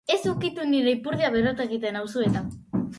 [0.13, 2.47] Ez ukitu nire ipurdia berotu egiten nauzu eta.